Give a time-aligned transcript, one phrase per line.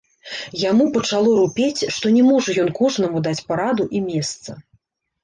[0.69, 4.57] Яму пачало рупець, што не можа ён кожнаму даць параду і месца.